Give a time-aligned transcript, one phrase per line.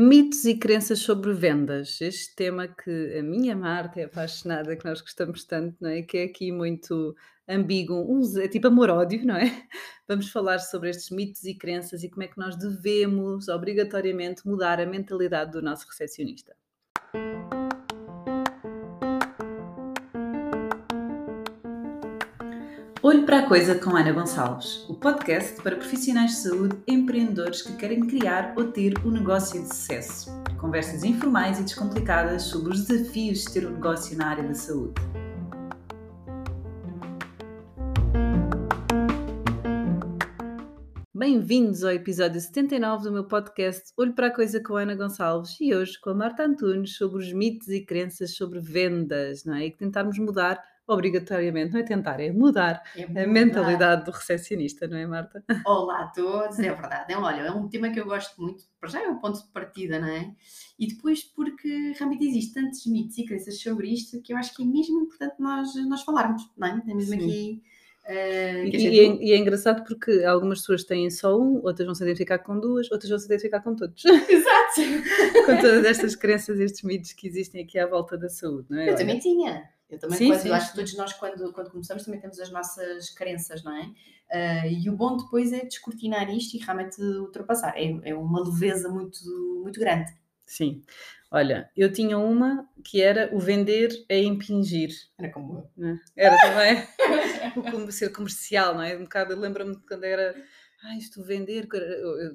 [0.00, 2.00] Mitos e crenças sobre vendas.
[2.00, 6.02] Este tema que a minha Marta é apaixonada, que nós gostamos tanto, não é?
[6.02, 7.16] Que é aqui muito
[7.48, 8.06] ambíguo,
[8.40, 9.66] é tipo amor-ódio, não é?
[10.06, 14.80] Vamos falar sobre estes mitos e crenças e como é que nós devemos, obrigatoriamente, mudar
[14.80, 16.54] a mentalidade do nosso recepcionista.
[23.00, 27.76] Olho para a Coisa com Ana Gonçalves, o podcast para profissionais de saúde empreendedores que
[27.76, 30.28] querem criar ou ter um negócio de sucesso.
[30.60, 35.00] Conversas informais e descomplicadas sobre os desafios de ter um negócio na área da saúde.
[41.14, 45.56] Bem-vindos ao episódio 79 do meu podcast Olho para a Coisa com a Ana Gonçalves
[45.60, 49.66] e hoje com a Marta Antunes sobre os mitos e crenças sobre vendas, não é?
[49.66, 54.96] E tentarmos mudar obrigatoriamente, não é tentar, é mudar, é a mentalidade do recepcionista, não
[54.96, 55.44] é, Marta?
[55.66, 57.12] Olá a todos, é verdade.
[57.12, 59.48] É, olha, é um tema que eu gosto muito, para já é um ponto de
[59.52, 60.34] partida, não é?
[60.78, 64.62] E depois porque realmente existem tantos mitos e crenças sobre isto que eu acho que
[64.62, 66.82] é mesmo importante nós, nós falarmos, não é?
[66.88, 67.16] É mesmo Sim.
[67.16, 67.62] aqui.
[68.08, 68.98] Uh, e, gente...
[68.98, 72.58] é, e, é, engraçado porque algumas pessoas têm só um, outras vão se identificar com
[72.58, 74.02] duas, outras vão se identificar com todos.
[74.26, 75.44] Exato!
[75.44, 78.84] com todas estas crenças, estes mitos que existem aqui à volta da saúde, não é?
[78.84, 78.96] Eu Olha.
[78.96, 79.68] também tinha.
[79.90, 82.50] Eu também, sim, quando, sim, acho que todos nós, quando, quando começamos, também temos as
[82.50, 83.86] nossas crenças, não é?
[84.30, 87.74] Uh, e o bom depois é descortinar isto e realmente ultrapassar.
[87.76, 89.18] É, é uma leveza muito,
[89.62, 90.12] muito grande.
[90.44, 90.82] Sim.
[91.30, 94.90] Olha, eu tinha uma que era o vender é impingir.
[95.18, 95.86] Era como eu.
[95.86, 96.26] É?
[96.26, 98.96] Era também o ser comercial, não é?
[98.96, 100.34] Um bocado, eu lembro-me de quando era
[100.82, 101.66] ah, isto vender,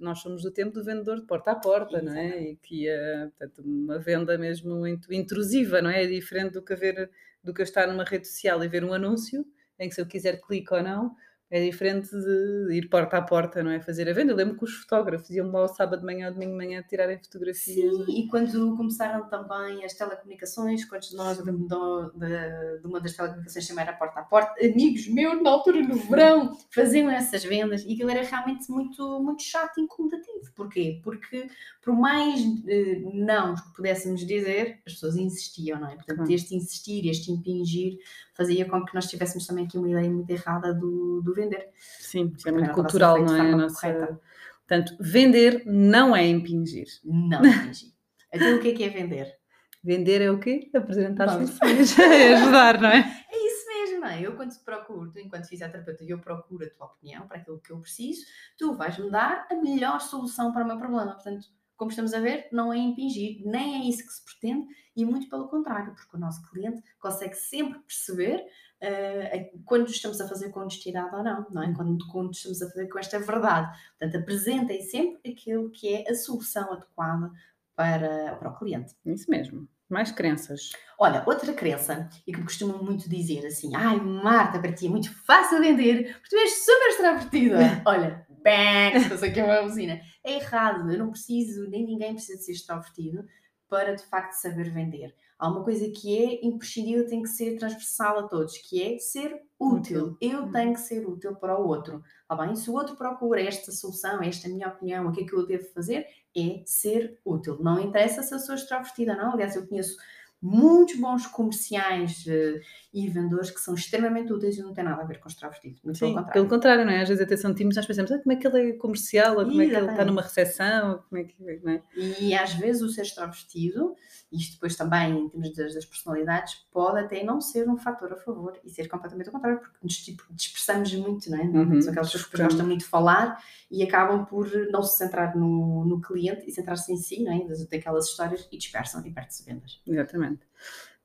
[0.02, 2.42] nós somos do tempo do vendedor de porta a porta, não é?
[2.42, 6.04] E que é, portanto, uma venda mesmo muito intrusiva, não é?
[6.04, 7.10] É diferente do que, haver,
[7.42, 9.46] do que eu estar numa rede social e ver um anúncio,
[9.80, 11.16] em que se eu quiser clique ou não,
[11.54, 13.80] é diferente de ir porta a porta, não é?
[13.80, 14.32] Fazer a venda.
[14.32, 16.84] Eu lembro que os fotógrafos iam lá ao sábado de manhã ou domingo de manhã
[16.90, 17.96] tirarem fotografias.
[17.96, 23.68] Sim, e quando começaram também as telecomunicações, quando nós, de, de, de uma das telecomunicações
[23.68, 27.94] também era porta a porta, amigos meus, na altura no verão, faziam essas vendas e
[27.94, 30.52] aquilo era realmente muito, muito chato e incomodativo.
[30.56, 31.02] Porquê?
[31.04, 31.48] Porque
[31.84, 35.96] por mais eh, não que pudéssemos dizer, as pessoas insistiam, não é?
[35.96, 38.00] Portanto, este insistir, este impingir,
[38.34, 41.70] fazia com que nós tivéssemos também aqui uma ideia muito errada do, do vender.
[41.78, 43.56] Sim, é muito cultural, não é?
[43.56, 44.20] Nossa...
[44.68, 46.88] Portanto, vender não é impingir.
[47.04, 47.92] Não é impingir.
[48.32, 49.38] então, o que é que é vender?
[49.84, 50.70] Vender é o quê?
[50.74, 52.00] Apresentar soluções.
[52.00, 53.00] é ajudar, não é?
[53.30, 54.22] É isso mesmo, não é?
[54.22, 57.72] Eu, quando te procuro, tu, enquanto fisioterapeuta, eu procuro a tua opinião para aquilo que
[57.72, 58.26] eu preciso,
[58.58, 61.14] tu vais-me dar a melhor solução para o meu problema.
[61.14, 61.48] Portanto,
[61.84, 65.28] como estamos a ver, não é impingir, nem é isso que se pretende, e muito
[65.30, 68.38] pelo contrário, porque o nosso cliente consegue sempre perceber
[68.82, 71.74] uh, quando estamos a fazer com honestidade ou não, não é?
[71.74, 73.78] Quando, quando estamos a fazer com esta verdade.
[74.00, 77.32] Portanto, apresentem sempre aquilo que é a solução adequada
[77.76, 78.96] para, para o cliente.
[79.06, 79.68] Isso mesmo.
[79.90, 80.72] Mais crenças.
[80.98, 84.90] Olha, outra crença, e que me costumam muito dizer assim: ai, Marta, para ti é
[84.90, 87.82] muito fácil vender, porque tu és super extrovertida.
[87.86, 90.02] Olha, bang, estás aqui uma usina.
[90.24, 93.26] É errado, eu não preciso, nem ninguém precisa de ser extrovertido
[93.70, 95.16] para de facto saber vender.
[95.40, 99.42] Há uma coisa que é imprescindível, tem que ser transversal a todos, que é ser
[99.60, 100.16] útil.
[100.22, 100.52] Eu uhum.
[100.52, 102.04] tenho que ser útil para o outro.
[102.28, 102.56] Tá bem?
[102.56, 105.66] Se o outro procura esta solução, esta minha opinião, o que é que eu devo
[105.74, 106.06] fazer,
[106.38, 107.58] é ser útil.
[107.62, 109.34] Não interessa se eu sou extrovertida ou não.
[109.34, 109.98] Aliás, eu conheço
[110.44, 112.60] muitos bons comerciais uh,
[112.94, 115.80] e vendedores que são extremamente úteis e não têm nada a ver com extrovertido.
[115.82, 116.34] Muito Sim, pelo contrário.
[116.34, 117.02] Pelo contrário, não é?
[117.02, 119.46] Às vezes até são tímidos, nós pensamos, ah, como é que ele é comercial, ou
[119.46, 121.82] como é que ele está numa recepção, como é que é?
[122.20, 123.96] E às vezes o ser extrovertido,
[124.34, 128.16] isto depois também em termos das, das, personalidades, pode até não ser um fator a
[128.16, 131.44] favor e ser completamente ao contrário, porque nos tipo, dispersamos muito, não é?
[131.44, 133.38] Uhum, são aquelas pessoas que gostam muito de falar
[133.70, 137.44] e acabam por não se centrar no, no cliente e centrar-se em si, não é?
[137.70, 139.82] daquelas histórias e dispersam e perdem-se vendas.
[139.86, 140.42] Exatamente.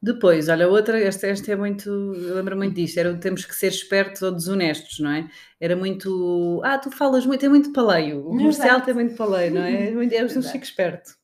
[0.01, 3.67] Depois, olha, outra, esta, esta é muito, eu lembro muito disto, era temos que ser
[3.67, 5.29] espertos ou desonestos, não é?
[5.61, 9.63] Era muito, ah, tu falas muito, é muito paleio, o comercial tem muito paleio, não
[9.63, 9.89] é?
[9.89, 11.17] É muito, é, não fico esperto.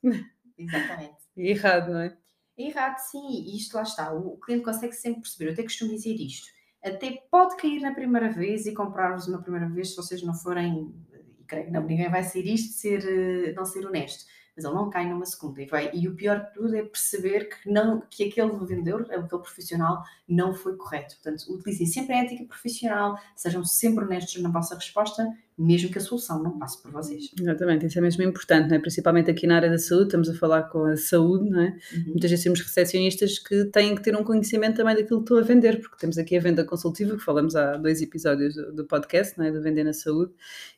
[0.58, 1.23] Exatamente.
[1.36, 2.16] Errado, não é?
[2.56, 6.14] Errado, sim, e isto lá está, o cliente consegue sempre perceber, eu até costumo dizer
[6.14, 6.46] isto,
[6.84, 10.94] até pode cair na primeira vez e comprar-vos uma primeira vez se vocês não forem,
[11.40, 14.24] e creio que não, ninguém vai ser isto, ser, eh, não ser honesto
[14.56, 15.60] mas ele não cai numa segunda.
[15.60, 19.26] E, vai, e o pior de tudo é perceber que, não, que aquele vendedor, aquele
[19.26, 21.16] profissional, não foi correto.
[21.16, 26.00] Portanto, utilizem sempre a ética profissional, sejam sempre honestos na vossa resposta, mesmo que a
[26.00, 27.30] solução não passe por vocês.
[27.40, 28.78] Exatamente, isso é mesmo importante, não é?
[28.80, 31.76] principalmente aqui na área da saúde, estamos a falar com a saúde, não é?
[31.92, 32.04] Uhum.
[32.08, 35.42] muitas vezes temos recepcionistas que têm que ter um conhecimento também daquilo que estou a
[35.42, 39.38] vender, porque temos aqui a venda consultiva, que falamos há dois episódios do, do podcast,
[39.38, 39.52] não é?
[39.52, 40.32] do Vender na Saúde,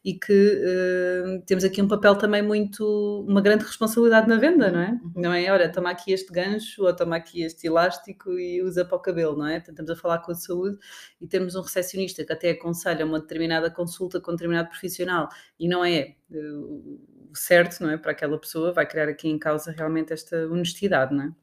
[0.05, 4.81] e que uh, temos aqui um papel também muito, uma grande responsabilidade na venda, não
[4.81, 4.91] é?
[4.91, 5.13] Uhum.
[5.17, 8.97] Não é, olha, toma aqui este gancho, ou toma aqui este elástico e usa para
[8.97, 9.55] o cabelo, não é?
[9.55, 10.77] Portanto, estamos a falar com a saúde
[11.19, 15.29] e temos um recepcionista que até aconselha uma determinada consulta com um determinado profissional
[15.59, 17.01] e não é uh,
[17.35, 17.97] certo, não é?
[17.97, 21.35] Para aquela pessoa, vai criar aqui em causa realmente esta honestidade, não é?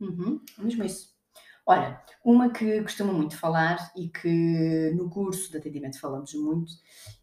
[0.00, 1.12] Uhum, mesmo isso.
[1.64, 6.72] Olha, uma que costumo muito falar e que no curso de atendimento falamos muito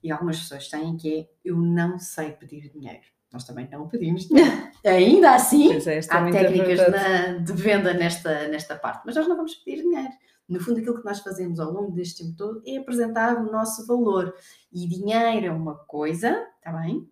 [0.01, 3.03] e algumas pessoas têm que é eu não sei pedir dinheiro.
[3.31, 4.69] Nós também não pedimos dinheiro.
[4.85, 9.55] Ainda assim, é, há técnicas na, de venda nesta, nesta parte, mas nós não vamos
[9.55, 10.13] pedir dinheiro.
[10.49, 13.85] No fundo, aquilo que nós fazemos ao longo deste tempo todo é apresentar o nosso
[13.85, 14.33] valor.
[14.73, 17.07] E dinheiro é uma coisa, está bem?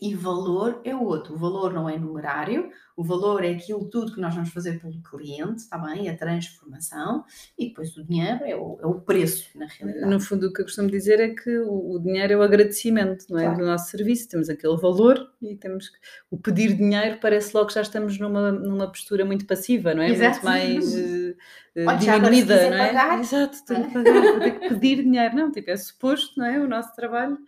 [0.00, 1.34] E valor é o outro.
[1.34, 5.00] O valor não é numerário, o valor é aquilo tudo que nós vamos fazer pelo
[5.02, 6.08] cliente, está bem?
[6.08, 7.24] A transformação,
[7.58, 10.06] e depois o dinheiro é o, é o preço, na realidade.
[10.06, 13.26] No fundo, o que eu costumo dizer é que o, o dinheiro é o agradecimento
[13.30, 13.44] não é?
[13.44, 13.58] Claro.
[13.58, 14.28] do nosso serviço.
[14.28, 15.96] Temos aquele valor e temos que,
[16.30, 20.10] o pedir dinheiro parece logo que já estamos numa, numa postura muito passiva, não é?
[20.10, 20.44] Exato.
[20.44, 22.86] Muito mais uh, diminuída, não é?
[22.88, 23.20] Pagar.
[23.20, 25.36] Exato, tenho que pagar, vou ter que pedir dinheiro.
[25.36, 26.58] Não, tipo, é suposto, não é?
[26.58, 27.38] O nosso trabalho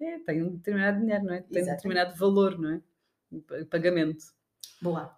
[0.00, 1.40] é, tem um determinado dinheiro, não é?
[1.40, 1.72] Tem Exatamente.
[1.72, 3.64] um determinado valor, não é?
[3.70, 4.24] Pagamento.
[4.80, 5.16] Boa.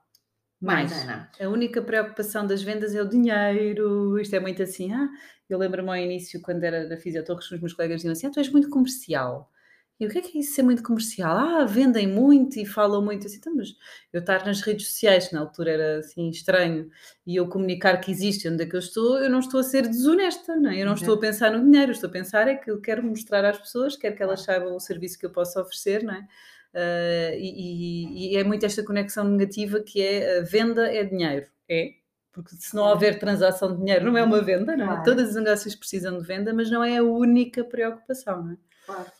[1.02, 1.30] Ana.
[1.38, 4.18] A única preocupação das vendas é o dinheiro.
[4.18, 4.92] Isto é muito assim.
[4.92, 5.08] Ah,
[5.48, 8.38] eu lembro-me ao início, quando era na Fisiotorres, os meus colegas diziam assim: ah, tu
[8.38, 9.50] és muito comercial.
[9.98, 11.36] E o que é que é isso ser muito comercial?
[11.36, 13.74] Ah, vendem muito e falam muito assim, então, mas
[14.12, 16.90] eu estar nas redes sociais, na altura era assim estranho,
[17.26, 19.88] e eu comunicar que existe onde é que eu estou, eu não estou a ser
[19.88, 20.82] desonesta, não é?
[20.82, 23.02] Eu não estou a pensar no dinheiro, eu estou a pensar é que eu quero
[23.02, 26.28] mostrar às pessoas, quero que elas saibam o serviço que eu posso oferecer, não é?
[26.74, 31.46] Uh, e, e, é muito esta conexão negativa que é a venda é dinheiro.
[31.66, 31.94] É,
[32.32, 34.88] porque se não houver transação de dinheiro, não é uma venda, não é?
[34.88, 35.02] Claro.
[35.04, 38.56] Todas as negócios precisam de venda, mas não é a única preocupação, não é?
[38.84, 39.10] Claro.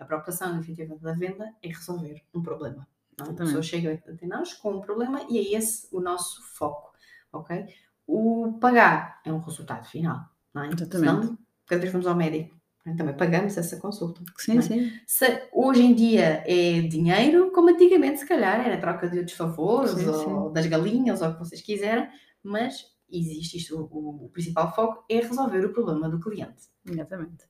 [0.00, 2.88] A preocupação, efetivamente, da venda é resolver um problema.
[3.18, 3.30] Não?
[3.30, 6.92] A pessoa chega até nós com um problema e é esse o nosso foco,
[7.32, 7.66] ok?
[8.06, 10.24] O pagar é um resultado final,
[10.54, 10.68] não é?
[10.68, 11.26] Exatamente.
[11.26, 12.94] Senão, cada vez vamos ao médico, é?
[12.94, 14.22] também pagamos essa consulta.
[14.38, 14.62] Sim, é?
[14.62, 14.92] sim.
[15.06, 19.92] Se hoje em dia é dinheiro, como antigamente, se calhar, era troca de outros favores,
[19.92, 20.52] sim, ou sim.
[20.54, 22.08] das galinhas, ou o que vocês quiserem,
[22.42, 26.68] mas existe isto, o, o, principal foco é resolver o problema do cliente.
[26.86, 27.44] Exatamente.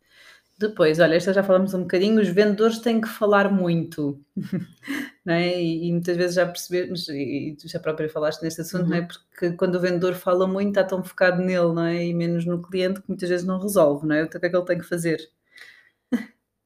[0.60, 4.22] Depois, olha, esta já falamos um bocadinho, os vendedores têm que falar muito,
[5.24, 5.58] não é?
[5.58, 8.90] E, e muitas vezes já percebemos, e, tu já própria falaste neste assunto, uhum.
[8.90, 9.00] não é?
[9.00, 9.08] Uhum.
[9.08, 12.04] Porque quando o vendedor fala muito, está tão focado nele, não é?
[12.04, 14.20] E menos no cliente, que muitas vezes não resolve, não é?
[14.20, 15.30] Então, o que é que ele tem que fazer?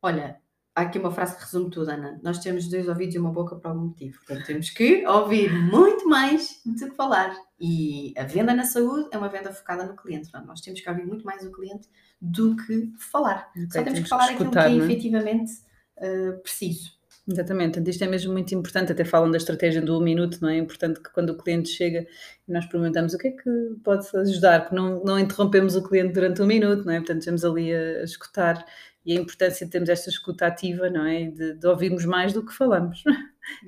[0.02, 0.40] Olha,
[0.75, 2.19] há aqui uma frase que resume tudo, Ana.
[2.23, 4.19] Nós temos dois ouvidos e uma boca para algum motivo.
[4.19, 7.35] Portanto, temos que ouvir muito mais do que falar.
[7.61, 10.31] E a venda na saúde é uma venda focada no cliente.
[10.31, 11.88] Portanto, nós temos que ouvir muito mais o cliente
[12.21, 13.50] do que falar.
[13.50, 15.53] Okay, Só temos, temos que falar que escutar, aquilo que é, é efetivamente
[15.99, 16.93] uh, preciso.
[17.26, 20.56] Exatamente, isto é mesmo muito importante, até falam da estratégia do um minuto, não é?
[20.56, 22.06] É importante que quando o cliente chega
[22.47, 23.50] e nós perguntamos o que é que
[23.82, 26.99] pode ajudar, que não, não interrompemos o cliente durante um minuto, não é?
[26.99, 28.62] Portanto, estamos ali a, a escutar
[29.06, 31.25] e a importância de termos esta escuta ativa, não é?
[31.25, 33.03] De, de ouvirmos mais do que falamos.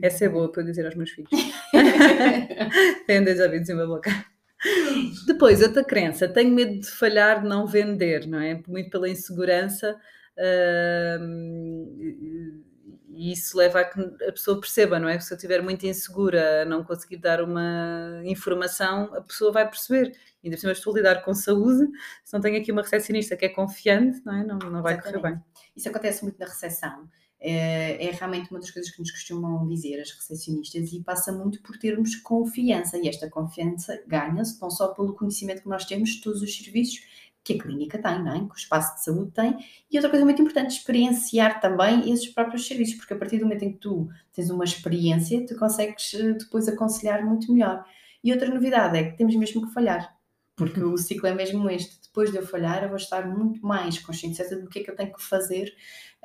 [0.02, 1.30] Essa é boa para eu dizer aos meus filhos.
[3.06, 4.10] Tenho dois ouvidos e uma boca.
[5.26, 8.60] Depois, outra crença, tenho medo de falhar, de não vender, não é?
[8.66, 9.96] Muito pela insegurança.
[10.38, 11.22] Uh,
[13.16, 15.18] e isso leva a que a pessoa perceba, não é?
[15.18, 20.14] Se eu estiver muito insegura, não conseguir dar uma informação, a pessoa vai perceber.
[20.44, 21.88] Ainda por cima estou a lidar com saúde,
[22.22, 24.44] se não tenho aqui uma recepcionista que é confiante, não é?
[24.44, 25.22] Não, não vai Exatamente.
[25.22, 25.44] correr bem.
[25.74, 27.08] Isso acontece muito na recepção.
[27.40, 31.62] É, é, realmente uma das coisas que nos costumam dizer as recepcionistas e passa muito
[31.62, 32.98] por termos confiança.
[32.98, 37.00] E esta confiança ganha-se não só pelo conhecimento que nós temos de todos os serviços
[37.46, 38.38] que a clínica tem, não é?
[38.40, 39.56] que o espaço de saúde tem,
[39.88, 43.64] e outra coisa muito importante, experienciar também esses próprios serviços, porque a partir do momento
[43.64, 47.84] em que tu tens uma experiência, tu consegues eh, depois aconselhar muito melhor.
[48.22, 50.12] E outra novidade é que temos mesmo que falhar,
[50.56, 50.94] porque uhum.
[50.94, 52.00] o ciclo é mesmo este.
[52.02, 54.96] Depois de eu falhar, eu vou estar muito mais consciente do que é que eu
[54.96, 55.72] tenho que fazer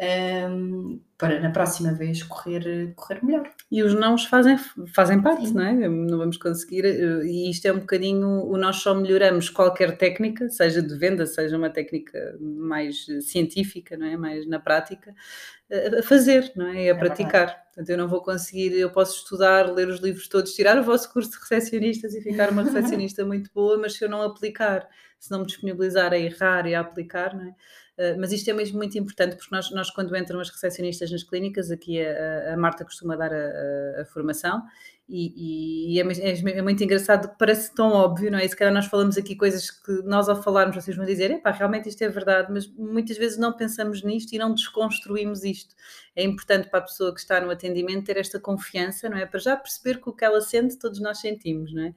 [0.01, 3.51] um, para na próxima vez correr, correr melhor.
[3.71, 4.57] E os nãos fazem,
[4.95, 5.53] fazem parte, Sim.
[5.53, 5.87] não é?
[5.87, 10.49] Não vamos conseguir, eh, e isto é um bocadinho, o nós só melhoramos qualquer técnica,
[10.49, 14.17] seja de venda, seja uma técnica mais científica, não é?
[14.17, 15.13] Mais na prática,
[15.99, 16.77] a fazer, não é?
[16.77, 17.45] A é praticar.
[17.45, 17.61] Verdade.
[17.71, 21.13] Portanto, eu não vou conseguir, eu posso estudar, ler os livros todos, tirar o vosso
[21.13, 24.89] curso de recepcionistas e ficar uma recepcionista muito boa, mas se eu não aplicar,
[25.19, 27.55] se não me disponibilizar a errar e a aplicar, não é?
[28.01, 31.23] Uh, mas isto é mesmo muito importante porque nós, nós quando entram as recepcionistas nas
[31.23, 34.63] clínicas, aqui a, a Marta costuma dar a, a, a formação
[35.13, 38.45] e, e é, é, é, muito engraçado, parece tão óbvio, não é?
[38.45, 41.51] E se calhar nós falamos aqui coisas que nós ao falarmos vocês vão dizer, epá,
[41.51, 45.75] realmente isto é verdade, mas muitas vezes não pensamos nisto e não desconstruímos isto.
[46.15, 49.25] É importante para a pessoa que está no atendimento ter esta confiança, não é?
[49.25, 51.93] Para já perceber que o que ela sente, todos nós sentimos, não é?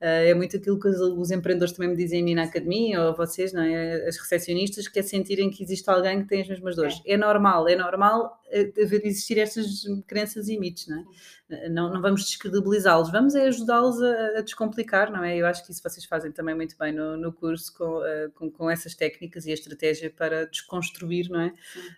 [0.00, 3.02] Ah, é muito aquilo que os, os empreendedores também me dizem a mim na academia,
[3.02, 4.06] ou vocês, não é?
[4.06, 7.00] As recepcionistas, que é sentirem que existe alguém que tem as mesmas dores.
[7.06, 10.98] É, é normal, é normal eh, existir estas crenças e mitos, não
[11.50, 11.68] é?
[11.68, 15.36] Não, não vamos descredibilizá-los, vamos é ajudá-los a, a, descomplicar, não é?
[15.36, 18.50] Eu acho que isso vocês fazem também muito bem no, no curso com, uh, com,
[18.50, 21.54] com, essas técnicas e a estratégia para desconstruir, não é?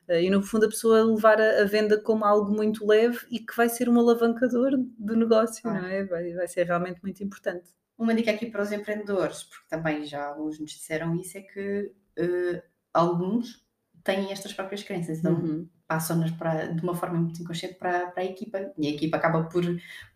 [0.08, 3.40] Uh, e no fundo a pessoa levar a, a, venda como algo muito leve e
[3.40, 5.74] que vai ser um alavancador do negócio, ah.
[5.74, 6.04] não é?
[6.04, 7.70] Vai, vai ser realmente muito importante.
[7.98, 11.92] Uma dica aqui para os empreendedores, porque também já alguns nos disseram isso, é que
[12.18, 12.62] uh,
[12.94, 13.64] alguns
[14.02, 15.68] têm estas próprias crenças, então uhum.
[15.90, 19.64] Passam-nas de uma forma muito inconsciente para, para a equipa e a equipa acaba por,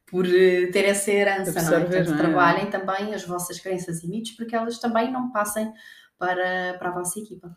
[0.07, 1.81] por eh, ter essa herança, não é?
[1.81, 2.19] Portanto, não é?
[2.19, 5.73] trabalhem também as vossas crenças e mitos para que elas também não passem
[6.17, 7.57] para, para a vossa equipa.